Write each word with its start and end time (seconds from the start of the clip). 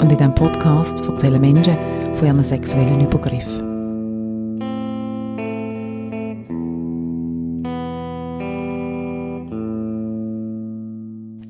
und 0.00 0.10
in 0.10 0.16
diesem 0.16 0.34
Podcast 0.34 1.00
erzählen 1.00 1.40
Menschen 1.40 1.76
von 2.14 2.26
ihren 2.26 2.42
sexuellen 2.42 3.00
Übergriffen. 3.00 3.60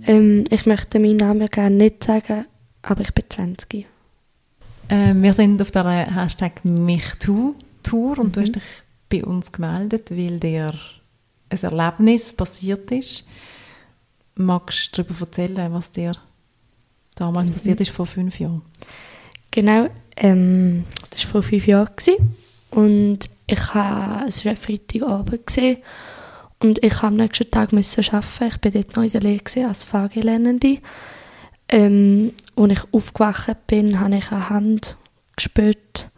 Ähm, 0.06 0.44
ich 0.50 0.66
möchte 0.66 0.98
meinen 0.98 1.18
Namen 1.18 1.46
gerne 1.48 1.76
nicht 1.76 2.02
sagen, 2.02 2.46
aber 2.82 3.02
ich 3.02 3.14
bin 3.14 3.24
20. 3.28 3.86
Äh, 4.88 5.14
wir 5.14 5.32
sind 5.32 5.62
auf 5.62 5.70
der 5.70 5.84
Hashtag 5.88 6.64
MichTu-Tour 6.64 8.18
und 8.18 8.28
mhm. 8.28 8.32
du 8.32 8.40
hast 8.40 8.56
dich 8.56 8.82
bei 9.08 9.24
uns 9.24 9.52
gemeldet, 9.52 10.10
weil 10.10 10.40
dir 10.40 10.72
ein 11.50 11.58
Erlebnis 11.62 12.32
passiert 12.32 12.90
ist. 12.90 13.26
Magst 14.34 14.96
du 14.98 15.02
darüber 15.02 15.26
erzählen, 15.26 15.72
was 15.72 15.92
dir 15.92 16.14
damals 17.20 17.50
mhm. 17.50 17.54
passiert 17.54 17.80
ist, 17.80 17.90
vor 17.90 18.06
fünf 18.06 18.38
Jahren? 18.38 18.62
Genau, 19.50 19.88
ähm, 20.16 20.84
das 21.10 21.24
war 21.24 21.30
vor 21.30 21.42
fünf 21.42 21.66
Jahren. 21.66 21.90
Gewesen. 21.94 22.34
Und 22.70 23.30
ich 23.46 23.74
habe, 23.74 24.28
es 24.28 24.44
war 24.44 24.56
Freitagabend 24.56 25.46
gewesen, 25.46 25.78
und 26.62 26.84
ich 26.84 27.02
am 27.02 27.16
nächsten 27.16 27.50
Tag 27.50 27.72
müssen 27.72 28.04
arbeiten. 28.10 28.44
Ich 28.46 28.58
bin 28.58 28.72
dort 28.72 28.96
noch 28.96 29.02
in 29.02 29.10
der 29.10 29.20
Lehre 29.22 29.66
als 29.66 29.84
Fahrgelernende. 29.84 30.78
Ähm, 31.68 32.32
als 32.54 32.72
ich 32.72 32.80
aufgewacht 32.92 33.66
bin, 33.66 33.98
habe 33.98 34.16
ich 34.16 34.30
eine 34.30 34.50
Hand 34.50 34.96
gespürt 35.36 36.10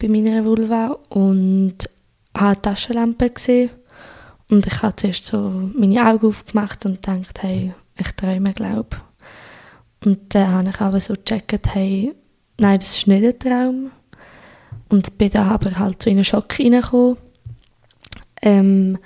bei 0.00 0.08
meiner 0.08 0.44
Vulva 0.44 0.98
und 1.08 1.78
habe 2.36 2.46
eine 2.46 2.62
Taschenlampe 2.62 3.30
gesehen. 3.30 3.70
Und 4.50 4.66
ich 4.66 4.82
habe 4.82 4.94
zuerst 4.94 5.26
so 5.26 5.70
meine 5.74 6.06
Augen 6.06 6.28
aufgemacht 6.28 6.86
und 6.86 7.02
gedacht, 7.02 7.42
hey, 7.42 7.74
ich 7.96 8.12
träume, 8.12 8.52
glaube 8.52 8.98
Und 10.04 10.34
dann 10.34 10.52
habe 10.52 10.68
ich 10.70 10.80
aber 10.80 11.00
so 11.00 11.14
gecheckt, 11.14 11.74
hey, 11.74 12.14
nein, 12.58 12.78
das 12.80 12.96
ist 12.96 13.06
nicht 13.06 13.24
ein 13.24 13.38
Traum. 13.38 13.90
Und 14.88 15.16
bin 15.16 15.30
dann 15.30 15.48
aber 15.48 15.78
halt 15.78 16.02
so 16.02 16.10
in 16.10 16.16
einen 16.16 16.24
Schock 16.24 16.58
reingekommen. 16.58 17.16
Ähm, 18.42 18.98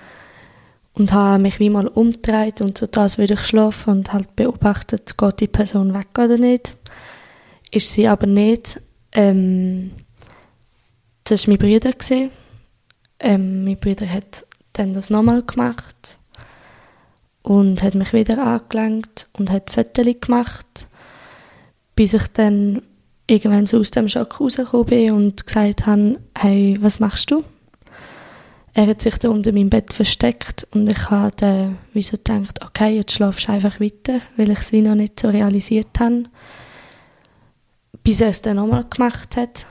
und 0.94 1.12
habe 1.12 1.42
mich 1.42 1.60
wie 1.60 1.68
mal 1.68 1.88
umgedreht 1.88 2.62
und 2.62 2.78
so 2.78 2.86
das 2.86 3.18
würde 3.18 3.34
ich 3.34 3.44
schlafen 3.44 3.90
und 3.90 4.12
halt 4.14 4.34
beobachtet, 4.34 5.18
geht 5.18 5.40
die 5.40 5.46
Person 5.46 5.92
weg 5.92 6.08
oder 6.16 6.38
nicht. 6.38 6.74
Ist 7.70 7.92
sie 7.92 8.08
aber 8.08 8.26
nicht. 8.26 8.80
Ähm, 9.12 9.90
das 11.24 11.46
war 11.46 11.52
mein 11.52 11.58
Bruder. 11.58 12.30
Ähm, 13.18 13.64
mein 13.64 13.78
Bruder 13.78 14.10
hat 14.10 14.46
dann 14.72 14.94
das 14.94 15.10
nochmal 15.10 15.42
gemacht 15.42 16.16
und 17.46 17.82
hat 17.82 17.94
mich 17.94 18.12
wieder 18.12 18.44
angelenkt 18.44 19.28
und 19.32 19.50
hat 19.50 19.70
Fotos 19.70 20.06
gemacht, 20.20 20.88
bis 21.94 22.14
ich 22.14 22.26
dann 22.28 22.82
irgendwann 23.26 23.66
so 23.66 23.78
aus 23.78 23.90
dem 23.90 24.08
Schock 24.08 24.40
rausgekommen 24.40 24.86
bin 24.86 25.12
und 25.12 25.46
gesagt 25.46 25.86
habe, 25.86 26.18
hey, 26.36 26.76
was 26.80 27.00
machst 27.00 27.30
du? 27.30 27.44
er 28.76 28.88
hat 28.88 29.00
sich 29.00 29.16
da 29.16 29.30
unter 29.30 29.52
meinem 29.52 29.70
Bett 29.70 29.94
versteckt 29.94 30.68
und 30.72 30.86
ich 30.86 31.10
habe 31.10 31.34
dann 31.34 31.78
wie 31.94 32.02
so 32.02 32.18
gedacht, 32.18 32.62
okay, 32.62 32.94
jetzt 32.94 33.12
schlafst 33.12 33.48
du 33.48 33.52
einfach 33.52 33.80
weiter, 33.80 34.20
weil 34.36 34.50
ich 34.50 34.58
es 34.58 34.70
wie 34.70 34.82
noch 34.82 34.94
nicht 34.94 35.18
so 35.18 35.30
realisiert 35.30 35.98
habe. 35.98 36.24
Bis 38.04 38.20
er 38.20 38.28
es 38.28 38.42
dann 38.42 38.56
nochmal 38.56 38.84
gemacht 38.84 39.34
hat. 39.38 39.64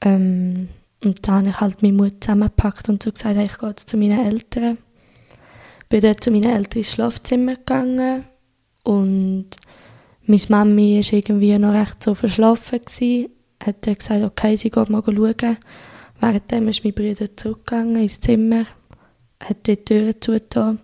Ähm, 0.00 0.70
und 1.04 1.28
dann 1.28 1.34
habe 1.34 1.48
ich 1.50 1.60
halt 1.60 1.82
meinen 1.82 1.96
Mut 1.96 2.24
zusammengepackt 2.24 2.88
und 2.88 3.02
so 3.02 3.12
gesagt, 3.12 3.36
hey, 3.36 3.44
ich 3.44 3.58
gehe 3.58 3.76
zu 3.76 3.98
meinen 3.98 4.24
Eltern. 4.24 4.78
Bin 5.88 6.00
dann 6.00 6.20
zu 6.20 6.30
meinen 6.30 6.50
Eltern 6.50 6.78
ins 6.78 6.92
Schlafzimmer 6.92 7.54
gegangen 7.54 8.24
und 8.82 9.50
meine 10.26 10.42
Mami 10.48 11.00
war 11.00 11.12
irgendwie 11.12 11.58
noch 11.58 11.72
recht 11.72 12.02
so 12.02 12.14
verschlafen. 12.14 12.80
Gewesen. 12.80 13.30
Hat 13.62 13.86
dann 13.86 13.94
gesagt, 13.94 14.24
okay, 14.24 14.56
sie 14.56 14.70
geht 14.70 14.90
mal 14.90 15.02
schauen. 15.04 15.56
Währenddem 16.20 16.68
ist 16.68 16.84
mein 16.84 16.94
Bruder 16.94 17.36
zurückgegangen 17.36 18.02
ins 18.02 18.20
Zimmer, 18.20 18.64
hat 19.40 19.66
die 19.66 19.76
Tür 19.76 20.20
zugetan. 20.20 20.78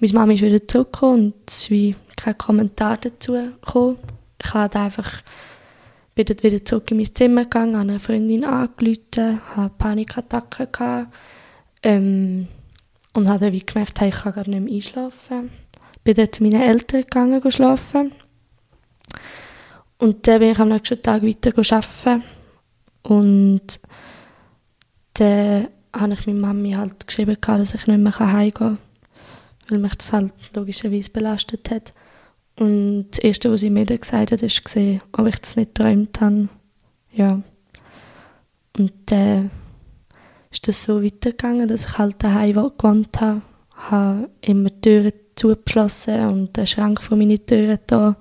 Meine 0.00 0.12
Mama 0.12 0.32
ist 0.32 0.42
wieder 0.42 0.66
zurückgekommen 0.66 1.32
und 1.32 1.34
es 1.48 1.62
ist 1.62 1.70
wie 1.70 1.96
kein 2.16 2.38
Kommentar 2.38 2.98
dazu 2.98 3.32
gekommen. 3.32 3.98
Ich 4.40 4.54
habe 4.54 4.78
einfach 4.78 5.22
bin 6.14 6.24
dann 6.26 6.42
wieder 6.42 6.64
zurück 6.64 6.90
in 6.90 6.96
mein 6.96 7.14
Zimmer 7.14 7.44
gegangen, 7.44 7.76
habe 7.76 7.90
eine 7.90 8.00
Freundin 8.00 8.44
angerufen, 8.44 9.40
hatte 9.54 9.74
Panikattacken 9.78 10.66
gehabt, 10.72 11.14
ähm, 11.84 12.48
und 13.18 13.28
habe 13.28 13.50
dann 13.50 13.66
gemerkt, 13.66 14.00
ich 14.00 14.14
kann 14.14 14.32
gar 14.32 14.48
nicht 14.48 14.60
mehr 14.60 14.74
einschlafen. 14.74 15.50
Bin 16.04 16.14
dann 16.14 16.32
zu 16.32 16.42
meinen 16.42 16.62
Eltern 16.62 17.00
gegangen, 17.00 17.50
schlafen. 17.50 18.12
Und 19.98 20.26
dann 20.28 20.38
bin 20.38 20.52
ich 20.52 20.58
am 20.60 20.68
nächsten 20.68 21.02
Tag 21.02 21.22
weiter 21.22 21.50
arbeiten. 21.58 22.22
Und 23.02 23.80
dann 25.14 25.68
habe 25.92 26.12
ich 26.12 26.26
meiner 26.26 26.38
Mami 26.38 26.72
halt 26.72 27.08
geschrieben, 27.08 27.36
dass 27.40 27.74
ich 27.74 27.86
nicht 27.88 27.98
mehr 27.98 28.18
heimgehen 28.18 28.52
kann, 28.54 28.78
weil 29.68 29.78
mich 29.78 29.96
das 29.96 30.12
halt 30.12 30.32
logischerweise 30.54 31.10
belastet 31.10 31.72
hat. 31.72 31.92
Und 32.56 33.08
das 33.10 33.18
Erste, 33.18 33.50
was 33.50 33.62
sie 33.62 33.70
mir 33.70 33.84
dann 33.84 34.00
gesagt 34.00 34.30
hat, 34.30 34.40
gesehen, 34.40 35.00
ob 35.12 35.26
ich 35.26 35.38
das 35.40 35.56
nicht 35.56 35.74
geträumt 35.74 36.20
habe. 36.20 36.48
Ja. 37.12 37.42
Und 38.76 38.92
dann 39.06 39.50
ist 40.50 40.66
das 40.68 40.82
so 40.82 41.02
weitergegangen, 41.02 41.68
dass 41.68 41.86
ich 41.86 41.98
halt 41.98 42.22
daheim 42.22 42.54
gewohnt 42.76 43.20
habe, 43.20 43.42
habe 43.74 44.30
immer 44.40 44.70
die 44.70 44.80
Türen 44.80 45.12
zugeschlossen 45.36 46.26
und 46.28 46.56
den 46.56 46.66
Schrank 46.66 47.02
vor 47.02 47.16
meine 47.16 47.38
Türen 47.38 47.78
da, 47.86 48.16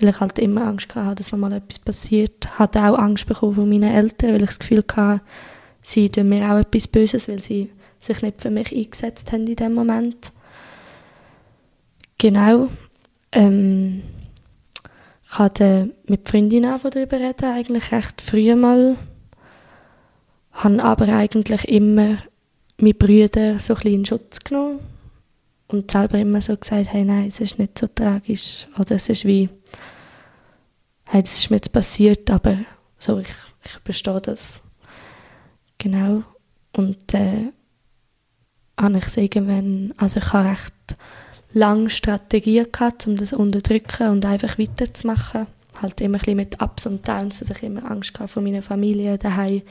weil 0.00 0.08
ich 0.08 0.20
halt 0.20 0.38
immer 0.38 0.66
Angst 0.66 0.94
hatte, 0.94 1.16
dass 1.16 1.32
nochmal 1.32 1.52
etwas 1.52 1.78
passiert. 1.78 2.44
Ich 2.44 2.58
hatte 2.58 2.80
auch 2.80 2.98
Angst 2.98 3.26
bekommen 3.26 3.54
von 3.54 3.68
meinen 3.68 3.94
Eltern, 3.94 4.30
weil 4.30 4.42
ich 4.42 4.48
das 4.48 4.58
Gefühl 4.58 4.84
hatte, 4.94 5.20
sie 5.82 6.08
tun 6.08 6.28
mir 6.28 6.50
auch 6.50 6.58
etwas 6.58 6.88
Böses, 6.88 7.28
weil 7.28 7.42
sie 7.42 7.70
sich 8.00 8.22
nicht 8.22 8.42
für 8.42 8.50
mich 8.50 8.74
eingesetzt 8.74 9.32
haben 9.32 9.46
in 9.46 9.56
dem 9.56 9.74
Moment. 9.74 10.32
Genau. 12.18 12.68
Ähm, 13.32 14.02
ich 15.24 15.38
hatte 15.38 15.90
mit 16.06 16.28
Freundinnen 16.28 16.78
darüber 16.82 17.18
reden, 17.18 17.44
eigentlich 17.44 17.92
recht 17.92 18.22
früh 18.22 18.54
mal. 18.54 18.96
Habe 20.56 20.82
aber 20.82 21.08
eigentlich 21.08 21.64
immer 21.68 22.18
meine 22.78 22.94
Brüder 22.94 23.58
so 23.58 23.74
ein 23.74 23.86
in 23.86 24.04
Schutz 24.04 24.40
genommen 24.40 24.80
und 25.68 25.90
selber 25.90 26.18
immer 26.18 26.40
so 26.40 26.56
gesagt, 26.56 26.92
hey, 26.92 27.04
nein, 27.04 27.28
es 27.28 27.40
ist 27.40 27.58
nicht 27.58 27.78
so 27.78 27.86
tragisch 27.86 28.66
oder 28.78 28.96
es 28.96 29.08
ist 29.08 29.24
wie, 29.24 29.48
hey, 31.06 31.22
das 31.22 31.38
ist 31.38 31.50
mir 31.50 31.56
jetzt 31.56 31.72
passiert, 31.72 32.30
aber 32.30 32.58
so, 32.98 33.18
ich, 33.18 33.28
ich 33.64 33.72
verstehe 33.84 34.20
das. 34.20 34.60
Genau. 35.78 36.22
Und 36.72 37.14
äh, 37.14 37.52
habe 38.78 38.98
ich 38.98 39.06
es 39.06 39.16
irgendwann, 39.16 39.94
also 39.96 40.20
ich 40.20 40.32
habe 40.32 40.50
recht 40.50 40.96
lange 41.52 41.90
Strategien 41.90 42.66
gehabt, 42.70 43.06
um 43.06 43.16
das 43.16 43.32
unterdrücken 43.32 44.08
und 44.08 44.26
einfach 44.26 44.58
weiterzumachen. 44.58 45.46
Halt 45.80 46.00
immer 46.00 46.16
ein 46.16 46.20
bisschen 46.20 46.36
mit 46.36 46.62
Ups 46.62 46.86
und 46.86 47.06
Downs, 47.06 47.40
dass 47.40 47.50
ich 47.50 47.62
immer 47.62 47.90
Angst 47.90 48.18
hatte 48.18 48.28
von 48.28 48.44
meiner 48.44 48.62
Familie 48.62 49.18
daheim. 49.18 49.62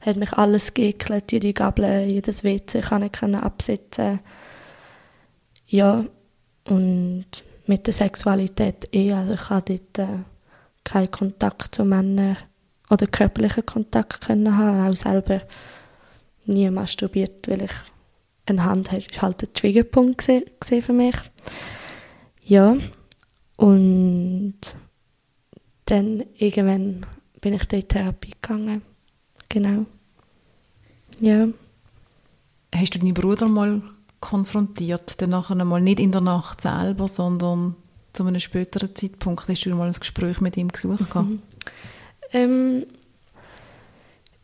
Hat 0.00 0.16
mich 0.16 0.32
alles 0.32 0.74
geekelt, 0.74 1.32
jede 1.32 1.52
Gabel, 1.52 2.10
jedes 2.10 2.44
WC 2.44 2.78
ich 2.78 3.12
absetzen. 3.42 4.20
Ja, 5.66 6.04
und 6.68 7.26
mit 7.66 7.86
der 7.86 7.94
Sexualität 7.94 8.88
eh, 8.94 9.12
also 9.12 9.34
ich 9.34 9.50
hatte 9.50 9.80
dort 9.94 10.08
äh, 10.08 10.18
keinen 10.84 11.10
Kontakt 11.10 11.74
zu 11.74 11.84
Männern 11.84 12.38
oder 12.90 13.06
körperlichen 13.06 13.66
Kontakt 13.66 14.22
können 14.22 14.56
haben, 14.56 14.88
auch 14.88 14.96
selber 14.96 15.42
nie 16.46 16.70
masturbiert, 16.70 17.46
weil 17.48 17.62
ich 17.62 17.72
eine 18.46 18.64
Hand 18.64 18.90
habe, 18.90 18.98
ist 18.98 19.20
halt 19.20 19.42
ein 19.42 19.52
Triggerpunkt 19.52 20.22
für 20.22 20.92
mich. 20.92 21.16
Ja, 22.42 22.76
und 23.56 24.58
dann 25.84 26.24
irgendwann 26.36 27.04
bin 27.40 27.54
ich 27.54 27.72
in 27.72 27.88
Therapie 27.88 28.34
gegangen. 28.40 28.82
Genau. 29.48 29.86
Ja. 31.20 31.48
Hast 32.74 32.94
du 32.94 32.98
deinen 32.98 33.14
Bruder 33.14 33.48
mal 33.48 33.82
konfrontiert, 34.20 35.20
dann 35.20 35.30
nachher 35.30 35.64
mal 35.64 35.80
nicht 35.80 36.00
in 36.00 36.12
der 36.12 36.20
Nacht 36.20 36.60
selber, 36.60 37.08
sondern 37.08 37.76
zu 38.12 38.24
einem 38.24 38.40
späteren 38.40 38.94
Zeitpunkt 38.94 39.48
hast 39.48 39.64
du 39.64 39.74
mal 39.74 39.86
ein 39.86 39.92
Gespräch 39.92 40.40
mit 40.40 40.56
ihm 40.56 40.68
gesucht? 40.68 41.14
Mhm. 41.14 41.42
Ähm, 42.32 42.86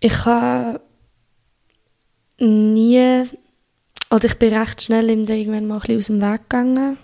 Ich 0.00 0.24
habe 0.26 0.80
nie, 2.38 3.24
oder 4.10 4.24
ich 4.24 4.38
bin 4.38 4.54
recht 4.54 4.82
schnell 4.82 5.10
ihm 5.10 5.26
irgendwann 5.26 5.66
mal 5.66 5.80
ein 5.80 5.80
bisschen 5.80 5.98
aus 5.98 6.06
dem 6.06 6.20
Weg 6.20 6.42
gegangen. 6.50 6.98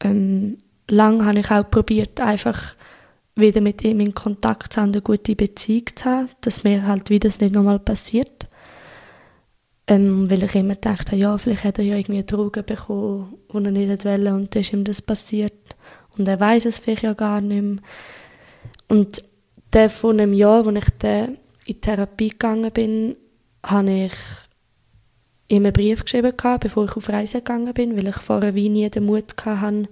Ähm, 0.00 0.58
lang 0.88 1.24
habe 1.24 1.40
ich 1.40 1.50
auch 1.50 1.68
probiert, 1.68 2.20
einfach 2.20 2.74
wieder 3.38 3.60
mit 3.60 3.82
ihm 3.84 4.00
in 4.00 4.14
Kontakt 4.14 4.72
zu 4.72 4.80
haben, 4.80 4.92
eine 4.92 5.02
gute 5.02 5.36
Beziehung 5.36 5.86
zu 5.94 6.04
haben, 6.04 6.28
dass 6.40 6.64
mir 6.64 6.86
halt 6.86 7.10
wieder 7.10 7.28
das 7.28 7.40
nicht 7.40 7.54
nochmal 7.54 7.78
passiert. 7.78 8.46
Ähm, 9.86 10.30
weil 10.30 10.42
ich 10.42 10.54
immer 10.54 10.74
dachte, 10.74 11.16
ja, 11.16 11.38
vielleicht 11.38 11.64
hat 11.64 11.78
er 11.78 11.84
ja 11.84 11.96
irgendwie 11.96 12.24
Drogen 12.24 12.64
bekommen, 12.64 13.38
die 13.50 13.54
er 13.54 13.70
nicht 13.70 14.04
wollte 14.04 14.34
und 14.34 14.54
dann 14.54 14.60
ist 14.60 14.72
ihm 14.72 14.84
das 14.84 15.00
passiert. 15.00 15.54
Und 16.18 16.28
er 16.28 16.38
weiß 16.38 16.66
es 16.66 16.78
vielleicht 16.78 17.04
ja 17.04 17.14
gar 17.14 17.40
nicht 17.40 17.62
mehr. 17.62 17.82
Und 18.88 19.24
der 19.72 19.88
von 19.88 20.20
einem 20.20 20.34
Jahr, 20.34 20.66
als 20.66 20.88
ich 20.88 20.94
dann 20.98 21.38
in 21.66 21.80
Therapie 21.80 22.30
gegangen 22.30 22.70
bin, 22.72 23.16
habe 23.64 23.90
ich 23.90 24.12
ihm 25.48 25.64
einen 25.64 25.72
Brief 25.72 26.04
geschrieben, 26.04 26.32
bevor 26.60 26.84
ich 26.84 26.96
auf 26.96 27.08
Reise 27.08 27.38
gegangen 27.38 27.72
bin, 27.72 27.96
weil 27.96 28.08
ich 28.08 28.16
vorher 28.16 28.54
wie 28.54 28.68
nie 28.68 28.88
den 28.90 29.04
Mut 29.04 29.34
hatte, 29.44 29.88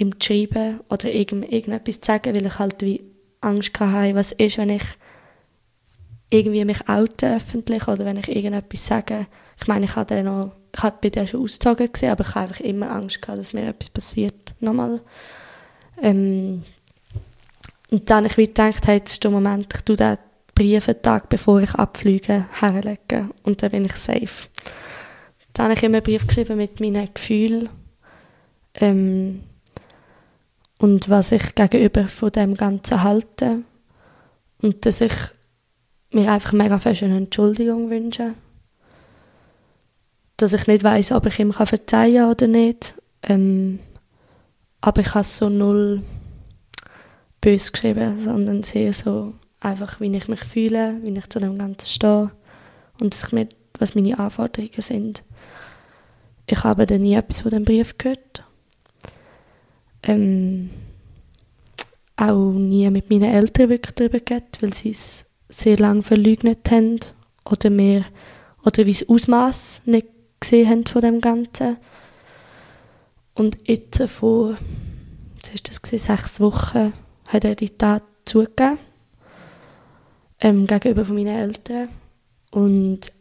ihm 0.00 0.12
schreiben 0.20 0.80
oder 0.88 1.12
irgend, 1.12 1.52
irgendetwas 1.52 2.00
zu 2.00 2.06
sagen, 2.06 2.34
weil 2.34 2.46
ich 2.46 2.58
halt 2.58 2.82
wie 2.82 3.02
Angst 3.40 3.78
hatte, 3.78 4.14
was 4.14 4.32
ist, 4.32 4.58
wenn 4.58 4.70
ich 4.70 4.82
irgendwie 6.30 6.64
mich 6.64 6.88
oute 6.88 7.36
öffentlich 7.36 7.86
oder 7.88 8.04
wenn 8.04 8.16
ich 8.16 8.28
irgendetwas 8.28 8.86
sage. 8.86 9.26
Ich 9.60 9.66
meine, 9.66 9.86
ich 9.86 9.96
hatte 9.96 10.22
noch, 10.22 10.52
ich 10.74 10.82
hatte 10.82 10.98
bei 11.02 11.10
der 11.10 11.26
schon 11.26 11.42
ausgezogen 11.42 11.92
gesehen, 11.92 12.10
aber 12.10 12.24
ich 12.24 12.34
habe 12.34 12.48
einfach 12.48 12.60
immer 12.60 12.90
Angst 12.90 13.20
gehabt, 13.20 13.38
dass 13.38 13.52
mir 13.52 13.66
etwas 13.66 13.90
passiert. 13.90 14.54
Nochmal. 14.60 15.00
Ähm, 16.00 16.62
und 17.90 18.08
dann 18.08 18.28
habe 18.28 18.42
ich 18.42 18.48
gedacht, 18.48 18.86
hey, 18.86 18.98
jetzt 18.98 19.12
ist 19.12 19.24
der 19.24 19.32
Moment, 19.32 19.74
ich 19.74 19.82
tue 19.82 19.96
den 19.96 20.16
Brief 20.54 20.88
einen 20.88 21.02
Tag 21.02 21.28
bevor 21.28 21.60
ich 21.60 21.74
abfliege, 21.74 22.46
herlegen 22.60 23.30
und 23.42 23.62
dann 23.62 23.70
bin 23.70 23.84
ich 23.84 23.96
safe. 23.96 24.48
Dann 25.52 25.66
habe 25.66 25.74
ich 25.74 25.82
immer 25.82 25.96
einen 25.96 26.04
Brief 26.04 26.26
geschrieben 26.26 26.56
mit 26.56 26.80
meinen 26.80 27.08
Gefühlen 27.12 27.68
ähm, 28.74 29.42
und 30.80 31.10
was 31.10 31.30
ich 31.30 31.54
gegenüber 31.54 32.08
von 32.08 32.32
dem 32.32 32.54
Ganzen 32.54 33.02
halte 33.02 33.58
und 34.62 34.86
dass 34.86 35.02
ich 35.02 35.12
mir 36.10 36.32
einfach 36.32 36.52
mega 36.52 36.78
fest 36.78 37.02
eine 37.02 37.18
Entschuldigung 37.18 37.90
wünsche. 37.90 38.32
Dass 40.38 40.54
ich 40.54 40.66
nicht 40.66 40.82
weiß, 40.82 41.12
ob 41.12 41.26
ich 41.26 41.38
ihm 41.38 41.52
verzeihen 41.52 42.16
kann 42.16 42.30
oder 42.30 42.46
nicht. 42.46 42.94
Ähm, 43.22 43.78
aber 44.80 45.02
ich 45.02 45.14
habe 45.14 45.24
so 45.24 45.50
null 45.50 46.02
bös 47.42 47.72
geschrieben, 47.72 48.22
sondern 48.22 48.62
sehr 48.62 48.94
so 48.94 49.34
einfach, 49.60 50.00
wie 50.00 50.16
ich 50.16 50.28
mich 50.28 50.44
fühle, 50.44 50.96
wie 51.02 51.10
ich 51.10 51.28
zu 51.28 51.40
dem 51.40 51.58
Ganzen 51.58 51.86
stehe 51.86 52.30
und 52.98 53.12
dass 53.12 53.24
ich 53.24 53.32
mit, 53.32 53.54
was 53.78 53.94
meine 53.94 54.18
Anforderungen 54.18 54.80
sind. 54.80 55.22
Ich 56.46 56.64
habe 56.64 56.86
dann 56.86 57.02
nie 57.02 57.14
etwas 57.14 57.42
von 57.42 57.50
dem 57.50 57.66
Brief 57.66 57.98
gehört. 57.98 58.44
Ähm, 60.02 60.70
auch 62.16 62.52
nie 62.52 62.88
mit 62.90 63.10
meinen 63.10 63.32
Eltern 63.32 63.70
wirklich 63.70 63.94
darüber 63.94 64.20
geredet, 64.20 64.58
weil 64.60 64.74
sie 64.74 64.90
es 64.90 65.24
sehr 65.48 65.76
lange 65.78 66.02
verleugnet 66.02 66.70
haben 66.70 67.00
oder 67.44 67.70
mehr 67.70 68.04
oder 68.64 68.84
wie 68.86 68.92
das 68.92 69.08
Ausmaß 69.08 69.82
nicht 69.86 70.06
gesehen 70.38 70.68
haben 70.68 70.86
von 70.86 71.00
dem 71.02 71.20
Ganzen. 71.20 71.76
Und 73.34 73.56
jetzt 73.68 74.02
vor, 74.08 74.56
ist 75.52 75.68
das 75.68 75.80
gewesen, 75.80 76.04
sechs 76.04 76.40
Wochen 76.40 76.92
hat 77.28 77.44
er 77.44 77.54
die 77.54 77.70
Tat 77.70 78.02
zugegeben 78.24 78.78
ähm, 80.40 80.66
gegenüber 80.66 81.04
von 81.04 81.14
meinen 81.14 81.36
Eltern 81.36 81.88
und 82.50 83.12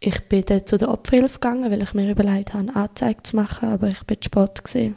ich 0.00 0.20
bin 0.28 0.44
dann 0.44 0.66
zu 0.66 0.78
der 0.78 0.88
Opferhilfe 0.88 1.34
gegangen, 1.38 1.70
weil 1.70 1.82
ich 1.82 1.94
mir 1.94 2.10
überlegt 2.10 2.54
habe, 2.54 2.68
eine 2.68 2.76
Anzeige 2.76 3.22
zu 3.22 3.36
machen, 3.36 3.68
aber 3.68 3.88
ich 3.88 4.02
bin 4.02 4.20
zu 4.20 4.26
spät 4.26 4.64
gewesen, 4.64 4.96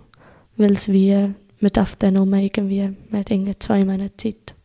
weil 0.58 0.74
es 0.74 0.90
wie, 0.90 1.34
man 1.60 1.72
darf 1.74 1.96
dann 1.96 2.16
nur 2.16 2.28
irgendwie, 2.28 2.94
man 3.10 3.22
hat 3.22 3.32
irgendwie 3.32 3.58
zwei 3.60 3.84
Monate 3.86 4.16
Zeit. 4.18 4.56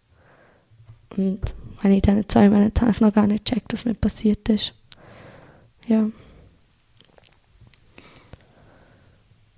Und 1.16 1.54
wenn 1.82 1.92
ich 1.92 2.02
diesen 2.02 2.28
zwei 2.28 2.48
Monaten 2.48 2.80
habe 2.80 2.90
ich 2.90 3.00
noch 3.00 3.12
gar 3.12 3.26
nicht 3.26 3.44
gecheckt, 3.44 3.72
was 3.72 3.84
mir 3.84 3.94
passiert 3.94 4.48
ist. 4.48 4.74
Ja. 5.86 6.08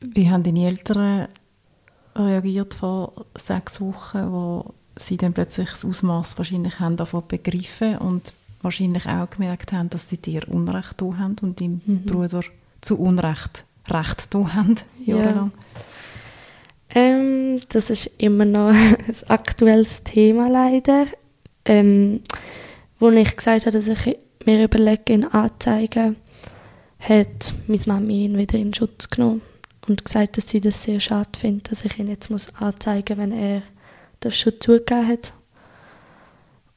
Wie 0.00 0.31
haben 0.31 0.43
deine 0.43 0.67
Eltern 0.67 1.29
reagiert 2.17 2.75
vor 2.75 3.12
sechs 3.37 3.81
Wochen, 3.81 4.32
wo 4.32 4.75
sie 4.96 5.17
dann 5.17 5.32
plötzlich 5.32 5.70
das 5.70 5.84
Ausmaß 5.84 6.38
wahrscheinlich 6.38 6.81
haben 6.81 6.96
davon 6.96 7.25
begriffen 7.26 7.99
und 7.99 8.32
wahrscheinlich 8.61 9.06
auch 9.06 9.31
gemerkt 9.31 9.73
haben, 9.73 9.90
dass 9.90 10.08
sie 10.08 10.19
dir 10.19 10.49
Unrecht 10.49 10.99
tun 10.99 11.19
haben 11.19 11.37
und 11.43 11.61
deinem 11.61 11.81
mhm. 11.84 12.05
Bruder 12.05 12.43
zu 12.81 12.99
Unrecht 12.99 13.64
Recht 13.88 14.31
tun 14.31 14.55
haben, 14.55 14.76
jahrelang? 15.05 15.50
Ja. 15.55 15.81
Ähm, 16.94 17.60
das 17.70 17.90
ist 17.90 18.10
immer 18.18 18.44
noch 18.44 18.68
ein 18.74 18.96
aktuelles 19.28 20.02
Thema 20.04 20.48
leider 20.48 21.06
ähm, 21.64 22.20
wo 22.98 23.10
ich 23.10 23.36
gesagt 23.36 23.66
habe, 23.66 23.76
dass 23.76 23.88
ich 23.88 24.18
mir 24.44 24.64
überlege, 24.64 25.12
ihn 25.12 25.24
anzeigen, 25.24 26.16
hat 26.98 27.54
meine 27.66 27.82
Mami 27.86 28.24
ihn 28.24 28.38
wieder 28.38 28.58
in 28.58 28.74
Schutz 28.74 29.10
genommen 29.10 29.42
und 29.88 30.04
gesagt, 30.04 30.36
dass 30.36 30.48
sie 30.48 30.60
das 30.60 30.82
sehr 30.82 31.00
schade 31.00 31.38
findet, 31.38 31.70
dass 31.70 31.84
ich 31.84 31.98
ihn 31.98 32.08
jetzt 32.08 32.30
muss 32.30 32.54
anzeigen 32.54 33.16
muss, 33.16 33.24
wenn 33.24 33.32
er 33.32 33.62
das 34.20 34.36
schon 34.36 34.60
zugegeben 34.60 35.08
hat. 35.08 35.32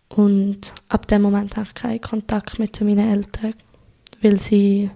Und 0.09 0.73
ab 0.87 1.07
dem 1.07 1.21
Moment 1.21 1.57
habe 1.57 1.67
ich 1.67 1.75
keinen 1.75 2.01
Kontakt 2.01 2.59
mehr 2.59 2.71
zu 2.71 2.85
meinen 2.85 3.11
Eltern, 3.11 3.53
weil 4.21 4.39
sie 4.39 4.89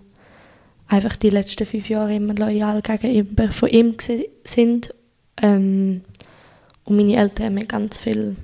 einfach 0.88 1.16
die 1.16 1.30
letzten 1.30 1.66
fünf 1.66 1.90
Jahre 1.90 2.16
immer 2.16 2.34
loyal 2.34 2.82
gegenüber 2.82 3.50
von 3.50 3.70
ihm 3.70 3.96
sind. 4.44 4.94
Ähm, 5.42 6.02
und 6.86 6.98
meine 6.98 7.16
Eltern 7.16 7.46
haben 7.48 7.54
mir 7.56 7.66
ganz 7.66 7.98
viel 7.98 8.36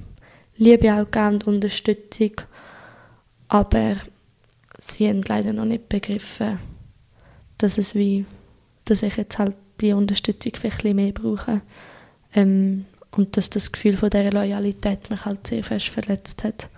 Liebe 0.58 0.94
auch 0.94 1.06
gegeben 1.06 1.36
und 1.36 1.48
Unterstützung. 1.48 2.32
Aber 3.48 3.96
sie 4.80 5.10
haben 5.10 5.22
leider 5.28 5.54
noch 5.54 5.66
nicht 5.66 5.90
begriffen, 5.90 6.60
dass 7.58 7.78
es 7.78 7.96
wie, 7.96 8.26
dass 8.86 9.04
ich 9.04 9.18
jetzt 9.18 9.38
halt 9.38 9.56
die 9.82 9.94
Unterstützung 9.94 10.54
vielleicht 10.56 10.84
mehr 10.84 11.12
brauche. 11.12 11.62
Ähm, 12.34 12.86
und 13.12 13.38
dass 13.38 13.50
das 13.50 13.72
Gefühl 13.72 13.96
von 13.96 14.10
dieser 14.10 14.32
Loyalität 14.32 15.10
mich 15.10 15.24
halt 15.26 15.48
sehr 15.48 15.64
fest 15.64 15.88
verletzt 15.88 16.44
hat. 16.44 16.70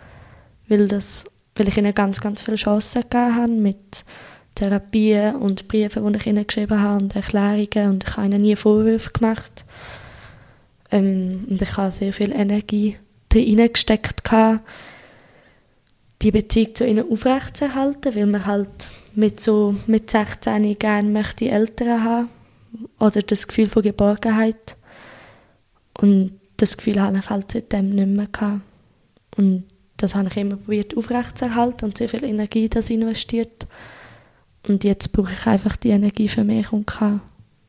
Weil, 0.67 0.87
das, 0.87 1.25
weil 1.55 1.67
ich 1.67 1.77
ihnen 1.77 1.93
ganz, 1.93 2.21
ganz 2.21 2.41
viele 2.41 2.57
Chancen 2.57 3.01
gegeben 3.01 3.35
habe 3.35 3.51
mit 3.51 4.05
Therapien 4.55 5.35
und 5.35 5.67
Briefen, 5.67 6.11
die 6.11 6.19
ich 6.19 6.25
ihnen 6.27 6.45
geschrieben 6.45 6.81
habe 6.81 7.03
und 7.03 7.15
Erklärungen 7.15 7.91
und 7.91 8.03
ich 8.03 8.17
habe 8.17 8.27
ihnen 8.27 8.41
nie 8.41 8.55
Vorwürfe 8.55 9.11
gemacht. 9.11 9.65
Ähm, 10.91 11.45
und 11.49 11.61
ich 11.61 11.77
habe 11.77 11.91
sehr 11.91 12.13
viel 12.13 12.31
Energie 12.31 12.97
reingesteckt, 13.33 14.21
die 16.21 16.31
Beziehung 16.31 16.75
zu 16.75 16.87
ihnen 16.87 17.11
aufrechtzuerhalten, 17.11 18.15
weil 18.15 18.25
man 18.25 18.45
halt 18.45 18.91
mit 19.13 19.39
so 19.39 19.75
mit 19.85 20.09
16 20.09 20.77
gerne 20.79 21.09
möchte 21.09 21.49
Eltern 21.49 22.03
haben 22.03 22.29
oder 22.99 23.21
das 23.21 23.47
Gefühl 23.47 23.67
von 23.67 23.83
Geborgenheit. 23.83 24.75
Und 25.99 26.39
das 26.57 26.77
Gefühl 26.77 27.01
habe 27.01 27.19
ich 27.19 27.29
halt 27.29 27.51
seitdem 27.51 27.89
nicht 27.89 28.07
mehr 28.07 28.27
gehabt. 28.27 28.61
und 29.37 29.65
das 29.97 30.13
habe 30.13 30.29
ich 30.29 30.37
immer 30.37 30.57
probiert 30.57 30.95
aufrechtzuerhalten 30.95 31.85
und 31.85 31.97
sehr 31.97 32.07
viel 32.07 32.23
Energie 32.23 32.69
das 32.69 32.91
investiert. 32.91 33.67
Und 34.67 34.83
jetzt 34.83 35.11
brauche 35.11 35.33
ich 35.33 35.47
einfach 35.47 35.75
die 35.75 35.89
Energie 35.89 36.27
für 36.27 36.43
mich 36.43 36.71
und 36.71 36.85
kann 36.85 37.21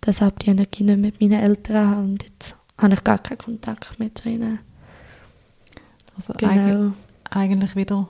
deshalb 0.04 0.40
die 0.40 0.50
Energie 0.50 0.84
nicht 0.84 0.98
mit 0.98 1.20
meinen 1.20 1.42
Eltern 1.42 1.88
haben. 1.88 2.04
Und 2.04 2.24
jetzt 2.24 2.54
habe 2.78 2.94
ich 2.94 3.04
gar 3.04 3.18
keinen 3.18 3.38
Kontakt 3.38 3.98
mehr 3.98 4.14
zu 4.14 4.28
ihnen. 4.28 4.60
Also 6.16 6.34
genau. 6.34 6.92
eigentlich 7.30 7.76
wieder 7.76 8.08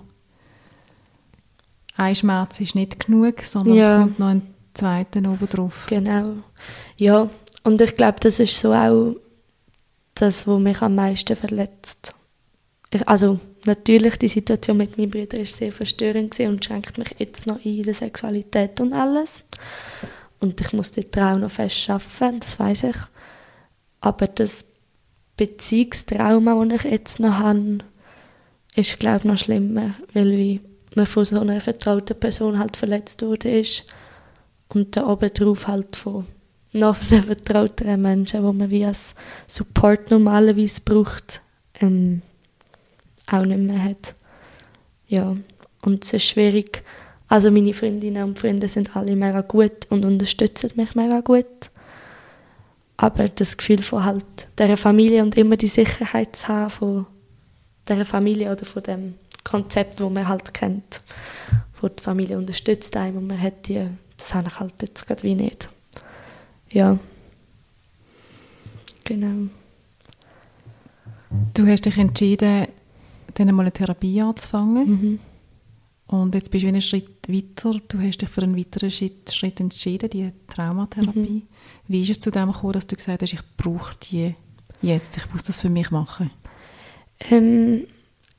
ein 1.97 2.15
Schmerz 2.15 2.61
ist 2.61 2.75
nicht 2.75 3.05
genug, 3.05 3.43
sondern 3.43 3.75
ja. 3.75 3.97
es 3.97 4.03
kommt 4.03 4.19
noch 4.19 4.29
ein 4.29 4.55
zweiter 4.73 5.19
oben 5.21 5.49
drauf. 5.49 5.87
Genau. 5.89 6.37
Ja, 6.97 7.29
und 7.65 7.81
ich 7.81 7.97
glaube, 7.97 8.19
das 8.21 8.39
ist 8.39 8.59
so 8.59 8.73
auch 8.73 9.17
das, 10.15 10.47
was 10.47 10.61
mich 10.61 10.81
am 10.81 10.95
meisten 10.95 11.37
verletzt. 11.37 12.15
Ich, 12.91 13.07
also 13.07 13.41
natürlich, 13.65 14.17
die 14.17 14.29
Situation 14.29 14.77
mit 14.77 14.97
meinem 14.97 15.11
Bruder 15.11 15.39
ist 15.39 15.57
sehr 15.57 15.73
verstörend 15.73 16.39
und 16.41 16.65
schränkt 16.65 16.99
mich 16.99 17.15
jetzt 17.19 17.47
noch 17.47 17.57
ein 17.57 17.77
in 17.77 17.83
der 17.83 17.95
Sexualität 17.95 18.81
und 18.81 18.93
alles. 18.93 19.43
Und 20.41 20.61
ich 20.61 20.73
muss 20.73 20.93
dort 20.93 21.19
auch 21.19 21.37
noch 21.37 21.51
fest 21.51 21.91
arbeiten, 21.91 22.41
das 22.41 22.59
weiß 22.59 22.85
ich. 22.85 22.97
Aber 24.01 24.27
das 24.27 24.65
Beziehungstrauma, 25.37 26.65
das 26.65 26.85
ich 26.85 26.91
jetzt 26.91 27.21
noch 27.21 27.39
habe, 27.39 27.79
ist, 28.75 28.99
glaube 28.99 29.19
ich, 29.19 29.25
noch 29.25 29.39
schlimmer, 29.39 29.95
weil 30.15 30.31
wie 30.31 30.61
man 30.95 31.07
von 31.07 31.25
so 31.25 31.41
einer 31.41 31.61
vertrauten 31.61 32.19
Person 32.19 32.59
halt 32.59 32.77
verletzt 32.77 33.23
wurde 33.23 33.51
ist 33.51 33.85
und 34.69 34.97
da 34.97 35.07
oben 35.07 35.33
drauf 35.33 35.67
halt 35.67 35.97
von 35.97 36.27
noch 36.73 36.97
vertrauteren 36.97 38.03
Menschen, 38.03 38.43
wo 38.43 38.53
man 38.53 38.71
wie 38.71 38.85
als 38.85 39.15
Support 39.47 40.11
normalerweise 40.11 40.81
braucht, 40.85 41.41
ähm, 41.81 42.23
auch 43.27 43.45
nicht 43.45 43.61
mehr 43.61 43.83
hat. 43.83 44.15
Ja, 45.07 45.37
Und 45.85 46.05
es 46.05 46.13
ist 46.13 46.25
schwierig. 46.25 46.83
Also 47.29 47.51
meine 47.51 47.75
Freundinnen 47.75 48.25
und 48.25 48.39
Freunde 48.39 48.69
sind 48.69 48.95
alle 48.97 49.15
mega 49.17 49.43
gut 49.43 49.87
und 49.91 50.05
unterstützen 50.05 50.73
mich 50.77 50.95
mega 50.95 51.21
gut. 51.21 51.71
Aber 52.99 53.29
das 53.29 53.57
Gefühl 53.57 53.81
von 53.83 54.05
halt 54.05 54.25
dieser 54.59 54.77
Familie 54.77 55.23
und 55.23 55.37
immer 55.37 55.57
die 55.57 55.69
Sicherheit 55.69 56.35
zu 56.35 56.49
haben 56.49 56.71
von 56.71 57.07
dieser 57.89 58.05
Familie 58.05 58.53
oder 58.53 58.67
von 58.67 58.83
dem 58.83 59.15
Konzept, 59.45 60.01
das 60.01 60.11
man 60.11 60.27
halt 60.27 60.53
kennt, 60.53 61.01
wo 61.81 61.89
die 61.89 62.03
Familie 62.03 62.37
unterstützt 62.37 62.97
einem 62.97 63.19
und 63.19 63.29
man 63.29 63.41
hat 63.41 63.69
die, 63.69 63.87
das 64.17 64.35
habe 64.35 64.49
ich 64.49 64.59
halt 64.59 64.75
jetzt 64.83 65.07
gerade 65.07 65.23
wie 65.23 65.37
nicht. 65.37 65.69
Ja. 66.71 66.99
Genau. 69.05 69.49
Du 71.55 71.67
hast 71.67 71.87
dich 71.87 71.99
entschieden, 71.99 72.67
dann 73.35 73.55
mal 73.55 73.63
eine 73.63 73.73
Therapie 73.73 74.21
anzufangen. 74.21 74.89
Mhm. 74.89 75.21
Und 76.09 76.35
jetzt 76.35 76.51
bist 76.51 76.65
du 76.65 76.69
einen 76.69 76.81
Schritt 76.81 77.29
weiter. 77.29 77.79
Du 77.87 78.01
hast 78.01 78.19
dich 78.19 78.29
für 78.31 78.43
einen 78.43 78.57
weiteren 78.57 78.91
Schritt, 78.91 79.33
Schritt 79.33 79.61
entschieden, 79.61 80.09
die 80.09 80.33
Traumatherapie. 80.49 81.21
Mhm. 81.21 81.43
Wie 81.87 82.03
ist 82.03 82.11
es 82.11 82.19
zu 82.19 82.31
dem 82.31 82.51
gekommen, 82.51 82.73
dass 82.73 82.87
du 82.87 82.97
gesagt 82.97 83.23
hast, 83.23 83.33
ich 83.35 83.43
brauche 83.59 83.95
die 84.11 84.35
jetzt, 84.81 85.17
ich 85.19 85.31
muss 85.31 85.43
das 85.45 85.61
für 85.61 85.69
mich 85.69 85.91
machen? 85.91 86.31
Ähm, 87.31 87.87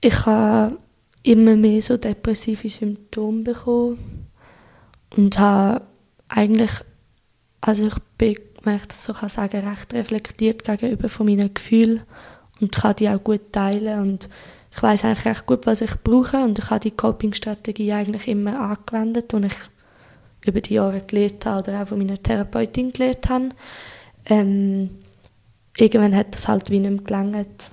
ich 0.01 0.25
habe 0.25 0.79
immer 1.21 1.55
mehr 1.55 1.81
so 1.81 1.97
depressive 1.97 2.69
Symptome 2.69 3.43
bekommen 3.43 4.27
und 5.15 5.37
habe 5.37 5.85
eigentlich, 6.27 6.71
also 7.61 7.87
ich 7.87 7.95
bin, 8.17 8.35
wenn 8.63 8.77
ich 8.77 8.85
das 8.85 9.03
so 9.03 9.13
kann 9.13 9.29
sagen, 9.29 9.67
recht 9.67 9.93
reflektiert 9.93 10.63
gegenüber 10.63 11.07
von 11.07 11.27
meinen 11.27 11.53
Gefühlen 11.53 12.01
und 12.61 12.71
kann 12.71 12.95
die 12.95 13.09
auch 13.09 13.23
gut 13.23 13.51
teilen 13.51 13.99
und 13.99 14.29
ich 14.79 14.83
weiß 14.83 15.03
eigentlich 15.03 15.25
recht 15.25 15.45
gut, 15.45 15.65
was 15.65 15.81
ich 15.81 15.91
brauche 16.05 16.37
und 16.37 16.57
ich 16.57 16.69
habe 16.69 16.79
die 16.79 16.91
Coping-Strategie 16.91 17.91
eigentlich 17.91 18.29
immer 18.29 18.61
angewendet 18.61 19.33
und 19.33 19.43
ich 19.43 19.55
über 20.45 20.61
die 20.61 20.75
Jahre 20.75 21.01
gelernt 21.01 21.45
habe 21.45 21.69
oder 21.69 21.81
auch 21.81 21.87
von 21.89 21.97
meiner 21.97 22.23
Therapeutin 22.23 22.93
gelernt 22.93 23.27
habe. 23.27 23.49
Ähm, 24.27 24.91
irgendwann 25.75 26.15
hat 26.15 26.33
das 26.33 26.47
halt 26.47 26.69
wie 26.69 26.79
nicht 26.79 26.91
mehr 26.91 27.03
gelangt. 27.03 27.71